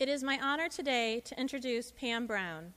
[0.00, 2.72] It is my honor today to introduce Pam Brown.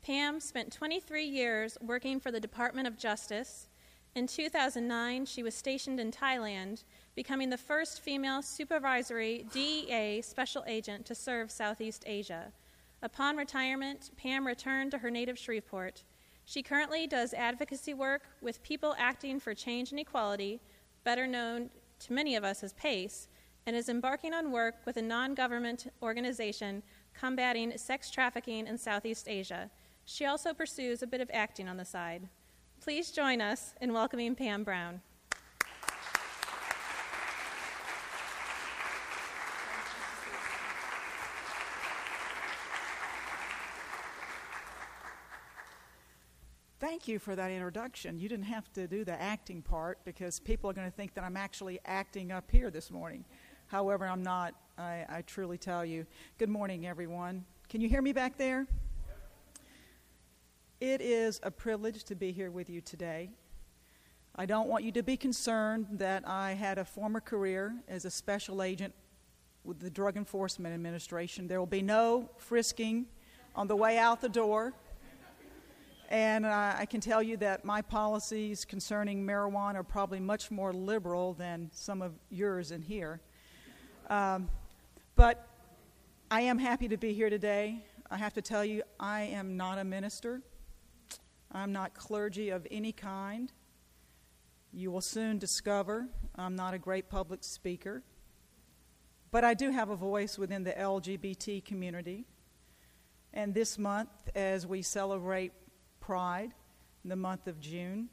[0.00, 3.66] Pam spent 23 years working for the Department of Justice.
[4.14, 6.84] In 2009, she was stationed in Thailand,
[7.16, 12.52] becoming the first female supervisory DEA special agent to serve Southeast Asia.
[13.02, 16.04] Upon retirement, Pam returned to her native Shreveport.
[16.44, 20.60] She currently does advocacy work with People Acting for Change and Equality,
[21.02, 23.26] better known to many of us as PACE,
[23.68, 26.82] and is embarking on work with a non government organization
[27.12, 29.70] combating sex trafficking in Southeast Asia.
[30.06, 32.30] She also pursues a bit of acting on the side.
[32.80, 35.02] Please join us in welcoming Pam Brown.
[46.80, 48.18] Thank you for that introduction.
[48.18, 51.24] You didn't have to do the acting part because people are going to think that
[51.24, 53.26] I'm actually acting up here this morning.
[53.68, 54.54] However, I'm not.
[54.78, 56.06] I, I truly tell you.
[56.38, 57.44] Good morning, everyone.
[57.68, 58.66] Can you hear me back there?
[60.80, 63.30] It is a privilege to be here with you today.
[64.36, 68.10] I don't want you to be concerned that I had a former career as a
[68.10, 68.94] special agent
[69.64, 71.46] with the Drug Enforcement Administration.
[71.46, 73.04] There will be no frisking
[73.54, 74.72] on the way out the door.
[76.08, 81.34] And I can tell you that my policies concerning marijuana are probably much more liberal
[81.34, 83.20] than some of yours in here.
[84.08, 84.48] Um,
[85.16, 85.46] but
[86.30, 87.84] I am happy to be here today.
[88.10, 90.40] I have to tell you, I am not a minister.
[91.52, 93.52] I'm not clergy of any kind.
[94.72, 96.06] You will soon discover
[96.36, 98.02] I'm not a great public speaker.
[99.30, 102.24] But I do have a voice within the LGBT community.
[103.34, 105.52] And this month, as we celebrate
[106.00, 106.54] Pride,
[107.04, 108.08] in the month of June,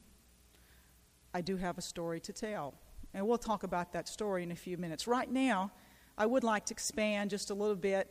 [1.34, 2.74] I do have a story to tell.
[3.14, 5.08] And we'll talk about that story in a few minutes.
[5.08, 5.72] Right now,
[6.18, 8.10] I would like to expand just a little bit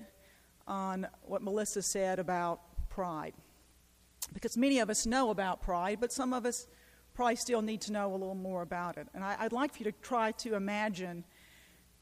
[0.66, 2.60] on what Melissa said about
[2.90, 3.32] pride.
[4.32, 6.66] Because many of us know about pride, but some of us
[7.14, 9.08] probably still need to know a little more about it.
[9.14, 11.24] And I, would like for you to try to imagine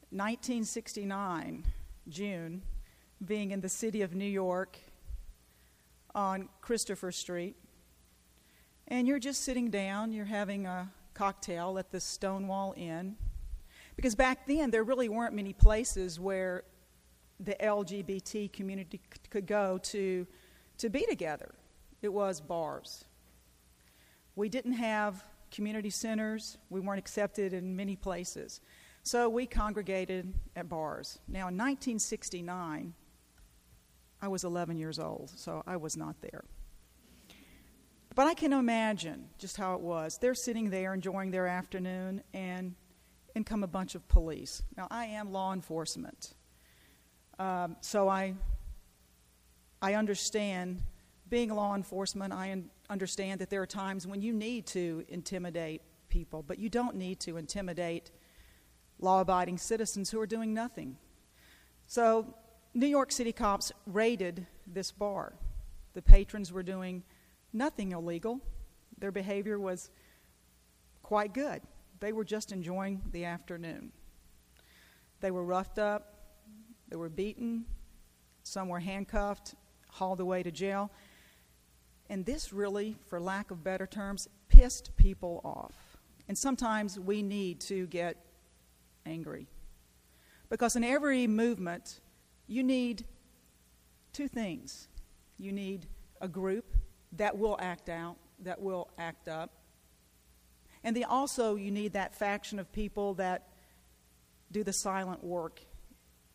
[0.09, 1.65] 1969,
[2.09, 2.61] June,
[3.23, 4.77] being in the city of New York
[6.13, 7.55] on Christopher Street.
[8.87, 13.15] And you're just sitting down, you're having a cocktail at the Stonewall Inn
[13.95, 16.63] because back then, there really weren't many places where
[17.39, 20.25] the LGBT community could go to,
[20.77, 21.53] to be together.
[22.01, 23.05] It was bars.
[24.35, 28.61] We didn't have community centers, we weren't accepted in many places.
[29.03, 31.19] So we congregated at bars.
[31.27, 32.93] Now, in 1969,
[34.21, 36.45] I was 11 years old, so I was not there.
[38.15, 40.17] But I can imagine just how it was.
[40.17, 42.75] They're sitting there enjoying their afternoon, and
[43.35, 44.63] in come a bunch of police.
[44.77, 46.33] Now, I am law enforcement,
[47.39, 48.35] um, so I,
[49.81, 50.83] I understand
[51.29, 55.81] being law enforcement, I un- understand that there are times when you need to intimidate
[56.09, 58.11] people, but you don't need to intimidate
[58.99, 60.95] law abiding citizens who are doing nothing.
[61.87, 62.35] So,
[62.75, 65.33] New York City cops raided this bar.
[65.93, 67.03] The patrons were doing
[67.51, 68.39] nothing illegal,
[68.97, 69.89] their behavior was
[71.01, 71.61] quite good.
[72.03, 73.93] They were just enjoying the afternoon.
[75.21, 76.15] They were roughed up,
[76.89, 77.63] they were beaten,
[78.43, 79.55] some were handcuffed,
[79.87, 80.91] hauled away to jail.
[82.09, 85.95] And this really, for lack of better terms, pissed people off.
[86.27, 88.17] And sometimes we need to get
[89.05, 89.47] angry.
[90.49, 92.01] Because in every movement,
[92.47, 93.05] you need
[94.11, 94.89] two things
[95.37, 95.87] you need
[96.19, 96.65] a group
[97.13, 99.62] that will act out, that will act up,
[100.83, 103.47] and then also, you need that faction of people that
[104.51, 105.61] do the silent work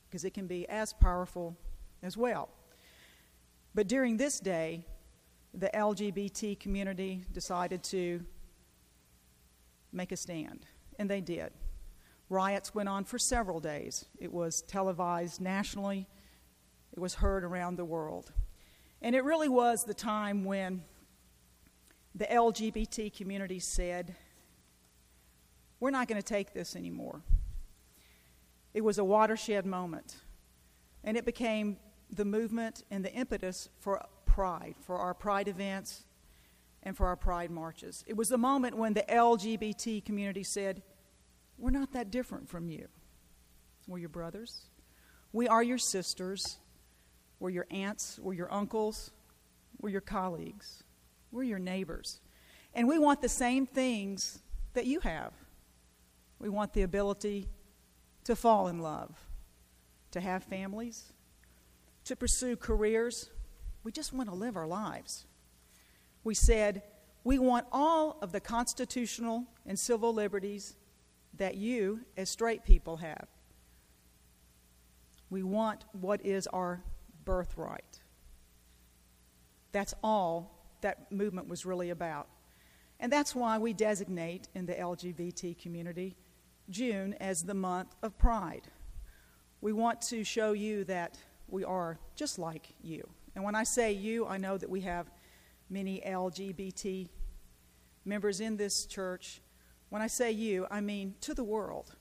[0.09, 1.57] because it can be as powerful
[2.03, 2.49] as well.
[3.75, 4.85] But during this day,
[5.53, 8.25] the LGBT community decided to
[9.93, 10.67] make a stand,
[10.99, 11.53] and they did.
[12.31, 14.05] Riots went on for several days.
[14.19, 16.07] It was televised nationally,
[16.93, 18.33] it was heard around the world.
[19.01, 20.83] And it really was the time when
[22.15, 24.17] the LGBT community said,
[25.81, 27.23] we're not going to take this anymore.
[28.75, 30.17] It was a watershed moment,
[31.05, 31.79] and it became
[32.11, 36.05] the movement and the impetus for pride, for our pride events
[36.83, 38.05] and for our pride marches.
[38.07, 40.83] It was the moment when the LGBT community said,
[41.59, 42.89] We're not that different from you.
[43.87, 44.67] We're your brothers,
[45.33, 46.59] we are your sisters,
[47.41, 49.11] we're your aunts, we're your uncles,
[49.81, 50.83] we're your colleagues,
[51.31, 52.21] we're your neighbors.
[52.75, 54.41] And we want the same things
[54.75, 55.33] that you have.
[56.39, 57.49] We want the ability
[58.25, 59.15] to fall in love,
[60.13, 61.13] to have families,
[62.05, 63.31] to pursue careers.
[63.83, 65.27] We just want to live our lives.
[66.25, 66.83] We said,
[67.25, 70.77] we want all of the constitutional and civil liberties
[71.35, 73.29] that you, as straight people, have.
[75.31, 76.83] We want what is our
[77.25, 78.01] birthright.
[79.73, 82.29] That's all that movement was really about.
[83.01, 86.17] And that's why we designate in the LGBT community
[86.71, 88.69] June as the month of pride.
[89.61, 91.19] We want to show you that
[91.49, 93.09] we are just like you.
[93.35, 95.11] And when I say you, I know that we have
[95.71, 97.09] many LGBT
[98.05, 99.41] members in this church.
[99.89, 101.95] When I say you, I mean to the world,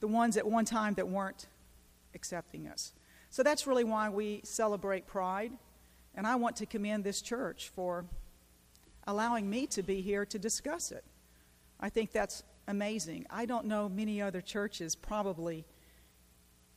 [0.00, 1.46] the ones at one time that weren't
[2.14, 2.92] accepting us.
[3.30, 5.52] So that's really why we celebrate Pride.
[6.14, 8.04] And I want to commend this church for
[9.06, 11.04] allowing me to be here to discuss it.
[11.80, 13.26] I think that's amazing.
[13.30, 15.64] I don't know many other churches, probably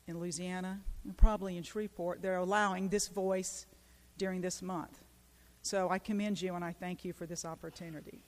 [0.07, 0.81] in Louisiana
[1.17, 3.65] probably in Shreveport, they're allowing this voice
[4.17, 5.01] during this month.
[5.61, 8.23] So I commend you and I thank you for this opportunity.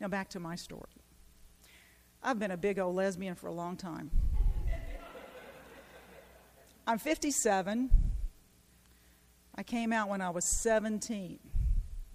[0.00, 1.02] Now back to my story.
[2.22, 4.10] I've been a big old lesbian for a long time.
[6.86, 7.90] I'm 57.
[9.54, 11.38] I came out when I was 17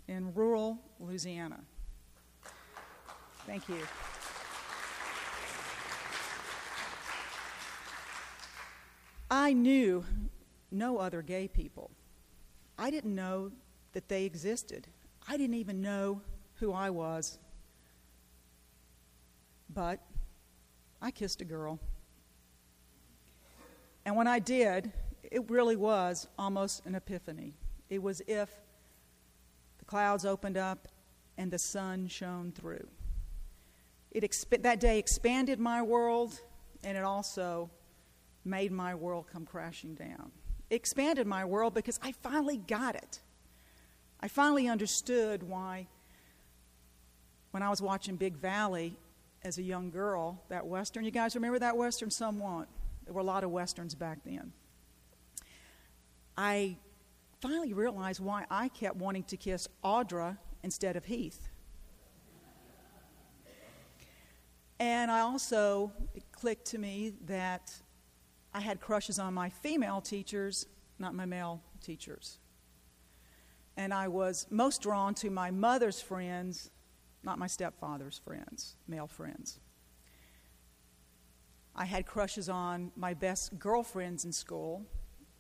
[0.07, 1.59] in rural Louisiana.
[3.47, 3.77] Thank you.
[9.41, 10.05] I knew
[10.69, 11.89] no other gay people.
[12.77, 13.51] I didn't know
[13.93, 14.88] that they existed.
[15.27, 16.21] I didn't even know
[16.59, 17.39] who I was.
[19.67, 19.99] But
[21.01, 21.79] I kissed a girl.
[24.05, 24.93] And when I did,
[25.23, 27.55] it really was almost an epiphany.
[27.89, 28.51] It was if
[29.79, 30.87] the clouds opened up
[31.39, 32.87] and the sun shone through.
[34.11, 36.39] It exp- that day expanded my world,
[36.83, 37.71] and it also
[38.43, 40.31] made my world come crashing down.
[40.69, 43.19] It expanded my world because I finally got it.
[44.19, 45.88] I finally understood why,
[47.51, 48.95] when I was watching Big Valley
[49.43, 52.11] as a young girl, that Western, you guys remember that Western?
[52.11, 52.67] Some won't.
[53.05, 54.53] There were a lot of Westerns back then.
[56.37, 56.77] I
[57.41, 61.49] finally realized why I kept wanting to kiss Audra instead of Heath.
[64.79, 67.73] And I also, it clicked to me that
[68.53, 70.65] I had crushes on my female teachers,
[71.00, 72.39] not my male teachers.
[73.77, 76.69] And I was most drawn to my mother's friends,
[77.24, 79.59] not my stepfather's friends, male friends.
[81.75, 84.86] I had crushes on my best girlfriends in school,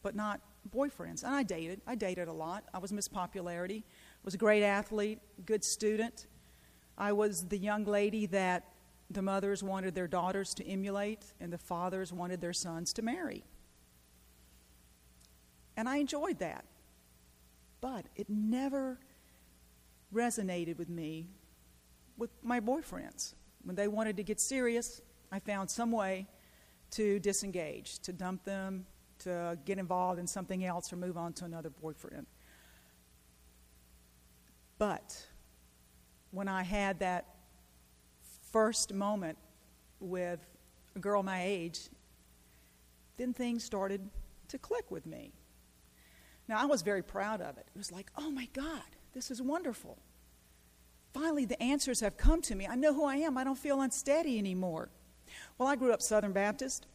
[0.01, 1.23] but not boyfriends.
[1.23, 1.81] And I dated.
[1.85, 2.63] I dated a lot.
[2.73, 3.83] I was Miss Popularity,
[4.23, 6.27] was a great athlete, good student.
[6.97, 8.70] I was the young lady that
[9.13, 13.43] the mothers wanted their daughters to emulate, and the fathers wanted their sons to marry.
[15.77, 16.65] And I enjoyed that.
[17.79, 18.99] But it never
[20.13, 21.27] resonated with me
[22.17, 23.33] with my boyfriends.
[23.63, 26.27] When they wanted to get serious, I found some way
[26.91, 28.85] to disengage, to dump them,
[29.19, 32.27] to get involved in something else or move on to another boyfriend.
[34.77, 35.27] But
[36.31, 37.25] when I had that
[38.51, 39.37] first moment
[39.99, 40.39] with
[40.95, 41.89] a girl my age,
[43.17, 44.09] then things started
[44.49, 45.31] to click with me.
[46.47, 47.65] Now, I was very proud of it.
[47.73, 48.81] It was like, oh my God,
[49.13, 49.97] this is wonderful.
[51.13, 52.67] Finally, the answers have come to me.
[52.67, 53.37] I know who I am.
[53.37, 54.89] I don't feel unsteady anymore.
[55.57, 56.87] Well, I grew up Southern Baptist.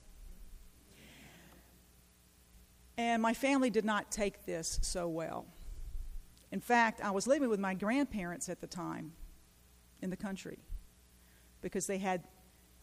[2.99, 5.47] And my family did not take this so well.
[6.51, 9.13] In fact, I was living with my grandparents at the time
[10.01, 10.59] in the country
[11.67, 12.23] because they had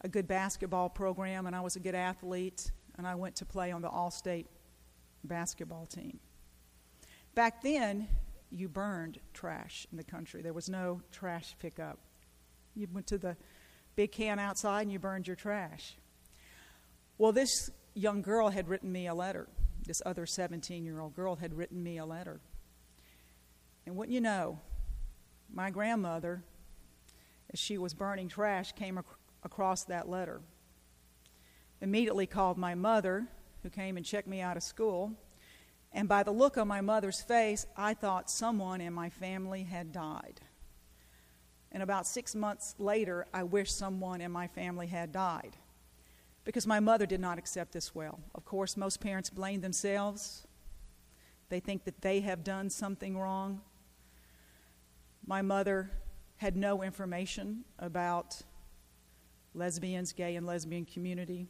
[0.02, 3.72] a good basketball program and I was a good athlete and I went to play
[3.72, 4.46] on the all state
[5.24, 6.20] basketball team.
[7.34, 8.08] Back then,
[8.50, 10.42] you burned trash in the country.
[10.42, 11.98] There was no trash pickup.
[12.74, 13.38] You went to the
[13.96, 15.96] big can outside and you burned your trash.
[17.16, 19.48] Well, this young girl had written me a letter.
[19.86, 22.38] This other 17 year old girl had written me a letter.
[23.86, 24.60] And wouldn't you know,
[25.50, 26.44] my grandmother,
[27.54, 29.06] as she was burning trash, came ac-
[29.44, 30.40] across that letter.
[31.80, 33.28] Immediately called my mother,
[33.62, 35.12] who came and checked me out of school.
[35.92, 39.92] And by the look on my mother's face, I thought someone in my family had
[39.92, 40.40] died.
[41.70, 45.56] And about six months later, I wished someone in my family had died
[46.44, 48.18] because my mother did not accept this well.
[48.34, 50.44] Of course, most parents blame themselves,
[51.50, 53.60] they think that they have done something wrong.
[55.24, 55.90] My mother
[56.36, 58.42] had no information about
[59.54, 61.46] lesbians, gay and lesbian community,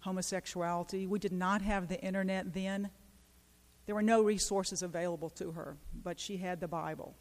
[0.00, 1.06] homosexuality.
[1.06, 2.90] We did not have the internet then.
[3.86, 7.14] There were no resources available to her, but she had the Bible.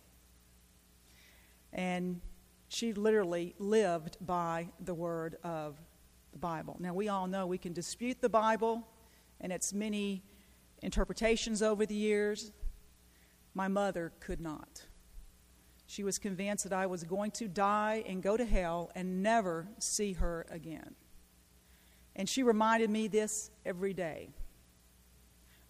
[1.71, 2.21] And
[2.67, 5.77] she literally lived by the word of
[6.31, 6.77] the Bible.
[6.79, 8.87] Now, we all know we can dispute the Bible
[9.39, 10.23] and its many
[10.81, 12.51] interpretations over the years.
[13.53, 14.83] My mother could not.
[15.93, 19.67] She was convinced that I was going to die and go to hell and never
[19.77, 20.95] see her again.
[22.15, 24.29] And she reminded me this every day.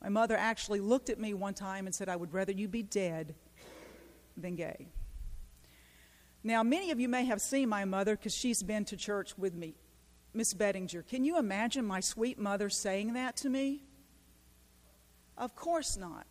[0.02, 2.84] My mother actually looked at me one time and said, I would rather you be
[2.84, 3.36] dead
[4.38, 4.88] than gay.
[6.42, 9.54] Now, many of you may have seen my mother because she's been to church with
[9.54, 9.76] me.
[10.34, 13.84] Miss Bettinger, can you imagine my sweet mother saying that to me?
[15.38, 16.28] Of course not.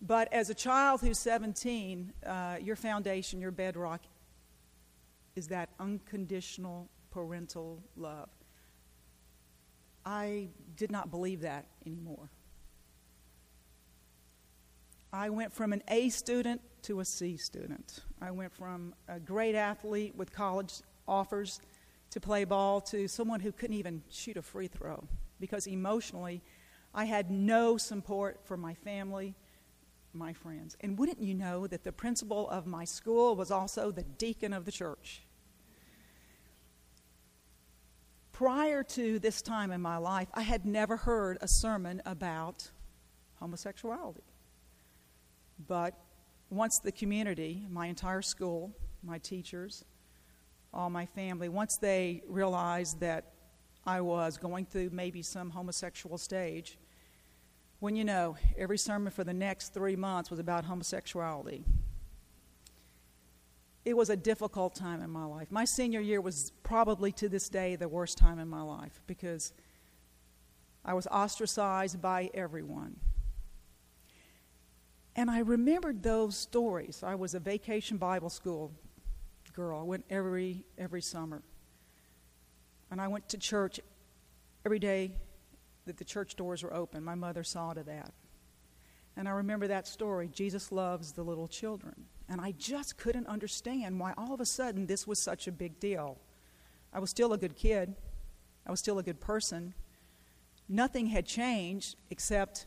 [0.00, 4.02] But as a child who's 17, uh, your foundation, your bedrock,
[5.34, 8.28] is that unconditional parental love.
[10.04, 12.30] I did not believe that anymore.
[15.12, 18.00] I went from an A student to a C student.
[18.20, 20.74] I went from a great athlete with college
[21.06, 21.60] offers
[22.10, 25.06] to play ball to someone who couldn't even shoot a free throw
[25.40, 26.42] because emotionally
[26.94, 29.34] I had no support from my family,
[30.12, 30.76] my friends.
[30.80, 34.64] And wouldn't you know that the principal of my school was also the deacon of
[34.64, 35.22] the church?
[38.32, 42.70] Prior to this time in my life, I had never heard a sermon about
[43.40, 44.22] homosexuality.
[45.66, 45.94] But
[46.50, 48.72] once the community, my entire school,
[49.02, 49.84] my teachers,
[50.72, 53.32] all my family, once they realized that
[53.84, 56.78] I was going through maybe some homosexual stage,
[57.80, 61.64] when you know every sermon for the next three months was about homosexuality.
[63.84, 65.50] It was a difficult time in my life.
[65.50, 69.52] My senior year was probably to this day the worst time in my life because
[70.84, 72.96] I was ostracized by everyone.
[75.16, 77.02] And I remembered those stories.
[77.02, 78.72] I was a vacation Bible school
[79.52, 79.80] girl.
[79.80, 81.42] I went every every summer.
[82.90, 83.80] And I went to church
[84.64, 85.12] every day
[85.88, 87.02] that the church doors were open.
[87.02, 88.12] My mother saw to that.
[89.16, 92.04] And I remember that story Jesus loves the little children.
[92.28, 95.80] And I just couldn't understand why all of a sudden this was such a big
[95.80, 96.18] deal.
[96.92, 97.94] I was still a good kid,
[98.66, 99.74] I was still a good person.
[100.68, 102.66] Nothing had changed except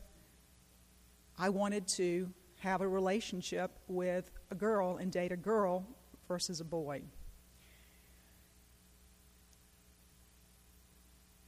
[1.37, 5.85] I wanted to have a relationship with a girl and date a girl
[6.27, 7.01] versus a boy.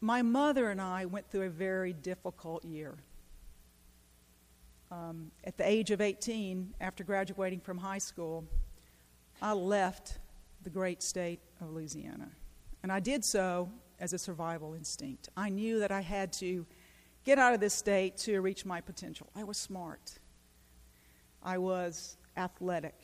[0.04, 2.98] My mother and I went through a very difficult year.
[4.92, 8.44] Um, at the age of 18, after graduating from high school,
[9.42, 10.20] I left
[10.62, 12.30] the great state of Louisiana.
[12.84, 15.30] And I did so as a survival instinct.
[15.38, 16.66] I knew that I had to
[17.24, 19.30] get out of this state to reach my potential.
[19.34, 20.20] I was smart,
[21.42, 23.00] I was athletic,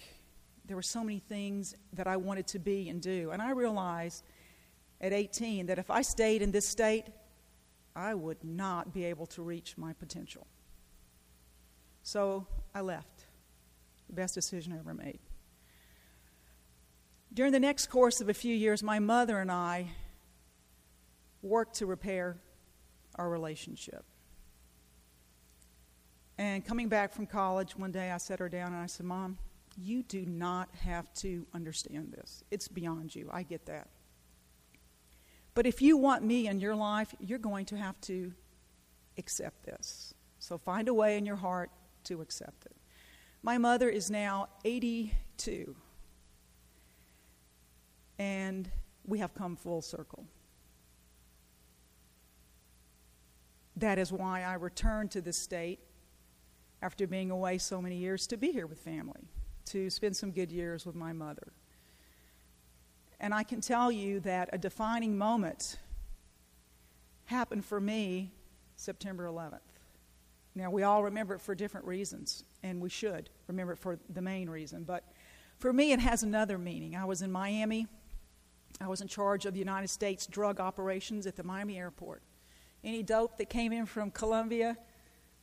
[0.65, 3.32] there were so many things that I wanted to be and do.
[3.32, 4.25] And I realized
[5.01, 7.06] at 18 that if I stayed in this state,
[7.96, 10.48] I would not be able to reach my potential.
[12.03, 13.25] So I left.
[14.08, 15.20] The best decision I ever made.
[17.34, 19.89] During the next course of a few years, my mother and I
[21.41, 22.38] worked to repair
[23.15, 24.03] our relationship.
[26.38, 29.38] And coming back from college, one day I set her down and I said, Mom,
[29.77, 32.44] you do not have to understand this.
[32.50, 33.29] It's beyond you.
[33.32, 33.88] I get that.
[35.59, 38.31] But if you want me in your life, you're going to have to
[39.17, 40.13] accept this.
[40.39, 41.69] So find a way in your heart
[42.05, 42.77] to accept it.
[43.43, 45.75] My mother is now 82,
[48.17, 48.71] and
[49.05, 50.23] we have come full circle.
[53.75, 55.81] That is why I returned to this state
[56.81, 59.27] after being away so many years to be here with family
[59.65, 61.51] to spend some good years with my mother.
[63.19, 65.77] And I can tell you that a defining moment
[67.25, 68.31] happened for me
[68.75, 69.59] September 11th.
[70.55, 74.21] Now, we all remember it for different reasons, and we should remember it for the
[74.21, 74.83] main reason.
[74.83, 75.03] But
[75.57, 76.95] for me, it has another meaning.
[76.95, 77.88] I was in Miami.
[78.81, 82.23] I was in charge of the United States drug operations at the Miami airport.
[82.83, 84.77] Any dope that came in from Colombia,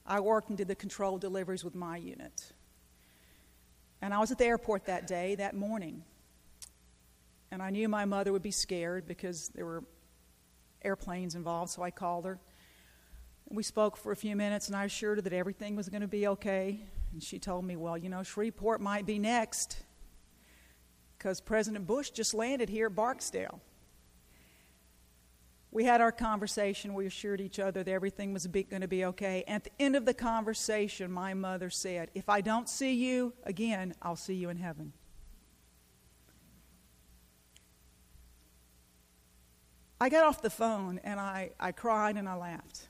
[0.06, 2.52] I worked and did the controlled deliveries with my unit.
[4.00, 6.04] And I was at the airport that day, that morning.
[7.50, 9.84] And I knew my mother would be scared because there were
[10.82, 12.38] airplanes involved, so I called her.
[13.48, 16.08] We spoke for a few minutes, and I assured her that everything was going to
[16.08, 16.80] be okay.
[17.12, 19.78] And she told me, Well, you know, Shreveport might be next
[21.16, 23.60] because President Bush just landed here at Barksdale.
[25.70, 26.94] We had our conversation.
[26.94, 29.44] We assured each other that everything was going to be okay.
[29.46, 33.94] At the end of the conversation, my mother said, If I don't see you again,
[34.00, 34.92] I'll see you in heaven.
[40.00, 42.88] I got off the phone and I, I cried and I laughed.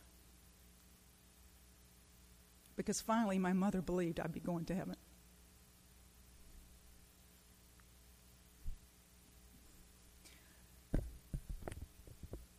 [2.77, 4.97] Because finally, my mother believed I'd be going to heaven.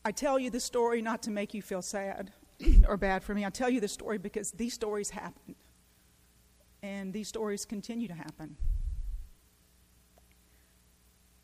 [0.04, 2.32] I tell you the story not to make you feel sad
[2.88, 3.46] or bad for me.
[3.46, 5.56] I tell you the story because these stories happened.
[6.82, 8.56] And these stories continue to happen.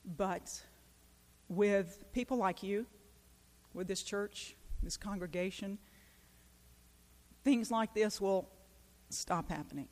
[0.05, 0.63] But
[1.49, 2.85] with people like you,
[3.73, 5.77] with this church, this congregation,
[7.43, 8.49] things like this will
[9.09, 9.87] stop happening.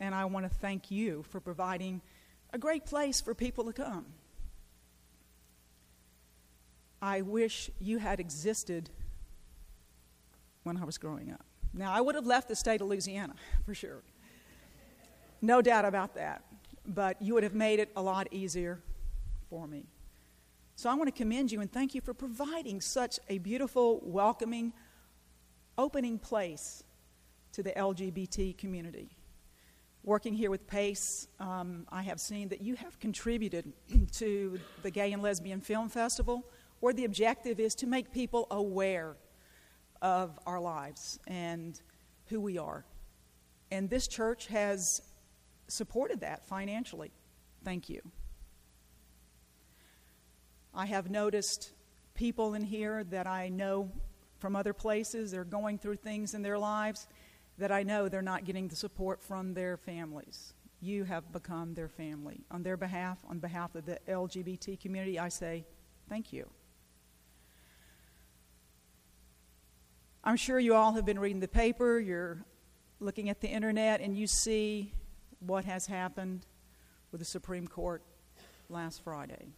[0.00, 2.02] And I want to thank you for providing
[2.52, 4.06] a great place for people to come.
[7.00, 8.90] I wish you had existed
[10.62, 11.44] when I was growing up.
[11.72, 13.34] Now, I would have left the state of Louisiana,
[13.66, 14.02] for sure.
[15.42, 16.44] No doubt about that.
[16.86, 18.80] But you would have made it a lot easier
[19.54, 19.86] for me.
[20.74, 24.72] So I want to commend you and thank you for providing such a beautiful, welcoming,
[25.78, 26.82] opening place
[27.52, 29.10] to the LGBT community.
[30.02, 33.72] Working here with PACE, um, I have seen that you have contributed
[34.14, 36.42] to the Gay and Lesbian Film Festival
[36.80, 39.14] where the objective is to make people aware
[40.02, 41.80] of our lives and
[42.26, 42.84] who we are.
[43.70, 45.00] And this church has
[45.68, 47.12] supported that financially.
[47.62, 48.00] Thank you.
[50.74, 51.72] I have noticed
[52.14, 53.90] people in here that I know
[54.38, 57.06] from other places, they're going through things in their lives
[57.58, 60.52] that I know they're not getting the support from their families.
[60.80, 62.40] You have become their family.
[62.50, 65.64] On their behalf, on behalf of the LGBT community, I say
[66.08, 66.50] thank you.
[70.24, 72.44] I'm sure you all have been reading the paper, you're
[72.98, 74.92] looking at the internet, and you see
[75.38, 76.46] what has happened
[77.12, 78.02] with the Supreme Court
[78.68, 79.52] last Friday.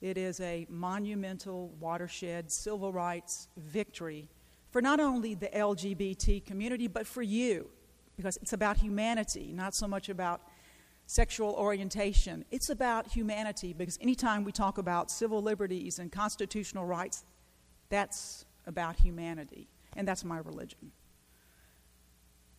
[0.00, 4.28] It is a monumental watershed civil rights victory
[4.70, 7.70] for not only the LGBT community, but for you,
[8.16, 10.42] because it's about humanity, not so much about
[11.06, 12.44] sexual orientation.
[12.50, 17.24] It's about humanity, because anytime we talk about civil liberties and constitutional rights,
[17.88, 19.68] that's about humanity.
[19.94, 20.92] And that's my religion.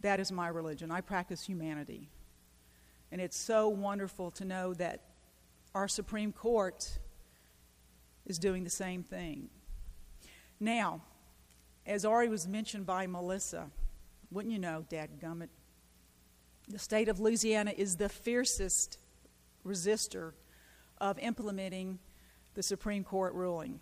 [0.01, 0.89] That is my religion.
[0.91, 2.09] I practice humanity.
[3.11, 5.01] And it's so wonderful to know that
[5.75, 6.97] our Supreme Court
[8.27, 9.49] is doing the same thing.
[10.59, 11.01] Now,
[11.85, 13.71] as already was mentioned by Melissa,
[14.29, 15.49] wouldn't you know, Dad Gummit,
[16.67, 18.97] the state of Louisiana is the fiercest
[19.65, 20.33] resistor
[20.99, 21.99] of implementing
[22.53, 23.79] the Supreme Court ruling.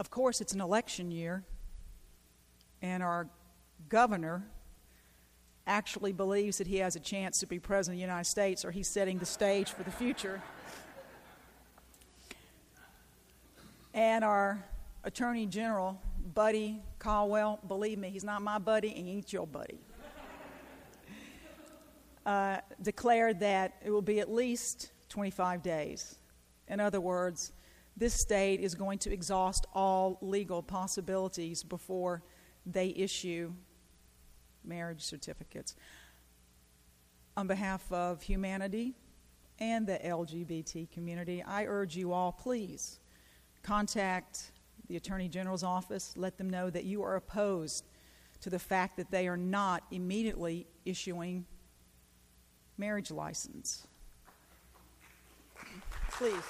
[0.00, 1.44] Of course, it's an election year,
[2.82, 3.28] and our
[3.88, 4.46] governor
[5.66, 8.72] actually believes that he has a chance to be president of the United States, or
[8.72, 10.42] he's setting the stage for the future.
[13.94, 14.64] And our
[15.04, 16.00] attorney general,
[16.34, 19.78] Buddy Caldwell, believe me, he's not my buddy, and he ain't your buddy.
[22.26, 26.16] Uh, declared that it will be at least 25 days.
[26.68, 27.52] In other words,
[27.96, 32.22] this state is going to exhaust all legal possibilities before
[32.66, 33.52] they issue
[34.62, 35.74] marriage certificates.
[37.38, 38.94] On behalf of humanity
[39.58, 43.00] and the LGBT community, I urge you all, please
[43.62, 44.52] contact
[44.88, 46.14] the Attorney General's office.
[46.16, 47.84] Let them know that you are opposed
[48.40, 51.46] to the fact that they are not immediately issuing
[52.76, 53.86] marriage license.
[56.12, 56.42] Please.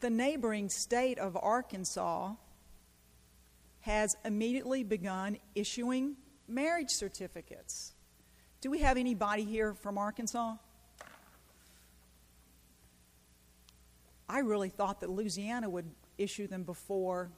[0.00, 2.32] the neighboring state of Arkansas
[3.80, 6.16] has immediately begun issuing
[6.46, 7.94] marriage certificates.
[8.60, 10.54] Do we have anybody here from Arkansas?
[14.28, 17.30] I really thought that Louisiana would issue them before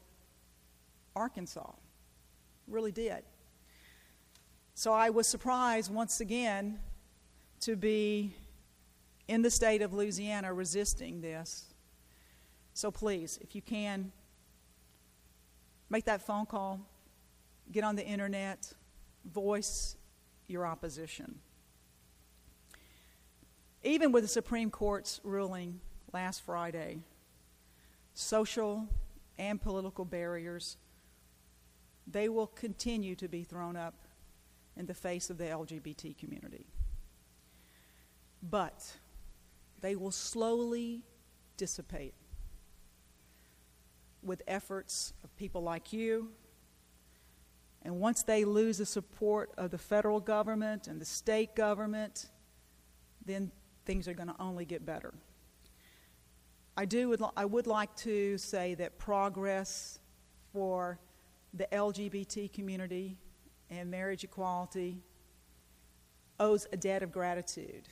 [1.15, 1.73] Arkansas.
[2.67, 3.23] Really did.
[4.75, 6.79] So I was surprised once again
[7.61, 8.35] to be
[9.29, 11.67] in the state of Louisiana resisting this.
[12.75, 14.11] So please, if you can,
[15.91, 16.81] make that phone call,
[17.71, 18.73] get on the internet,
[19.25, 19.97] voice
[20.49, 21.41] your opposition.
[23.83, 25.81] Even with the Supreme Court's ruling
[26.13, 27.01] last Friday,
[28.15, 28.89] social
[29.39, 30.77] and political barriers,
[32.07, 33.95] they will continue to be thrown up
[34.77, 36.67] in the face of the LGBT community.
[38.43, 38.97] But
[39.81, 41.05] they will slowly
[41.57, 42.15] dissipate
[44.23, 46.31] with efforts of people like you.
[47.83, 52.27] And once they lose the support of the federal government and the state government,
[53.25, 53.51] then
[53.87, 55.15] things are going to only get better.
[56.77, 59.99] I, do, I would like to say that progress
[60.53, 60.99] for
[61.53, 63.19] the LGBT community
[63.69, 65.03] and marriage equality
[66.39, 67.89] owes a debt of gratitude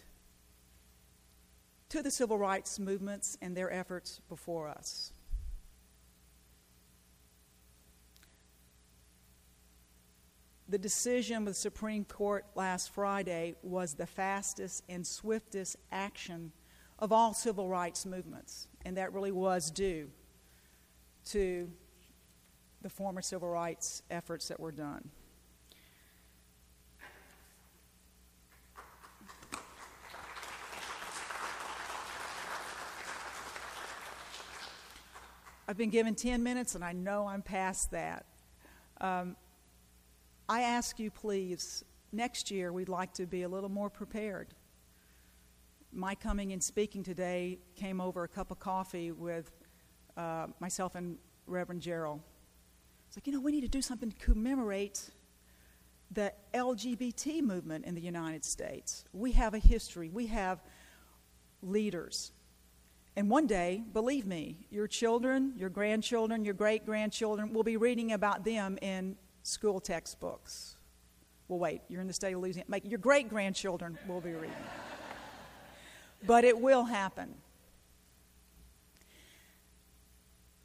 [1.88, 5.12] to the civil rights movements and their efforts before us.
[10.69, 16.53] The decision of the Supreme Court last Friday was the fastest and swiftest action
[16.99, 20.11] of all civil rights movements, and that really was due
[21.27, 21.71] to
[22.83, 25.11] the former civil rights efforts that were done.
[35.71, 38.25] I've been given 10 minutes and I know I'm past that.
[39.03, 39.37] Um,
[40.49, 44.55] I ask you, please, next year we'd like to be a little more prepared.
[45.92, 49.51] My coming and speaking today came over a cup of coffee with
[50.16, 52.20] uh, myself and Reverend Gerald.
[53.07, 55.11] It's like, you know, we need to do something to commemorate
[56.11, 59.05] the LGBT movement in the United States.
[59.12, 60.62] We have a history, we have
[61.62, 62.33] leaders.
[63.16, 68.12] And one day, believe me, your children, your grandchildren, your great grandchildren will be reading
[68.12, 70.77] about them in school textbooks.
[71.48, 72.81] Well, wait, you're in the state of Louisiana.
[72.85, 74.53] Your great grandchildren will be reading.
[76.27, 77.35] But it will happen.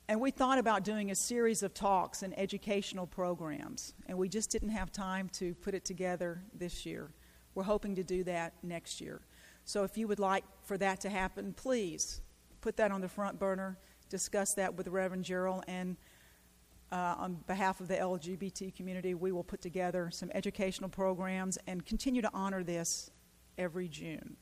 [0.08, 4.52] And we thought about doing a series of talks and educational programs, and we just
[4.52, 7.10] didn't have time to put it together this year.
[7.56, 9.22] We're hoping to do that next year.
[9.66, 12.22] So if you would like for that to happen, please
[12.60, 13.78] put that on the front burner,
[14.10, 15.96] discuss that with Reverend Gerald, and
[16.92, 21.86] uh, on behalf of the LGBT community, we will put together some educational programs and
[21.86, 23.10] continue to honor this
[23.58, 24.36] every June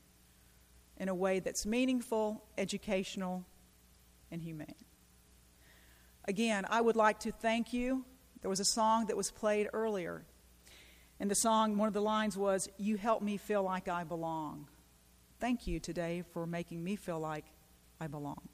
[1.02, 3.44] in a way that's meaningful, educational,
[4.30, 4.76] and humane.
[6.26, 8.04] Again, I would like to thank you.
[8.40, 10.22] There was a song that was played earlier.
[11.18, 14.68] And the song, one of the lines was, You help me feel like I belong.
[15.40, 17.46] Thank you today for making me feel like
[18.00, 18.48] I belong.